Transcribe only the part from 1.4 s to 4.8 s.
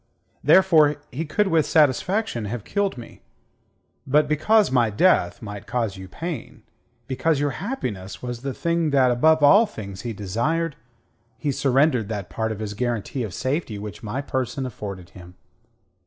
with satisfaction have killed me. But because